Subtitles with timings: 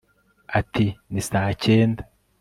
[0.59, 2.03] ati ni saa cyenda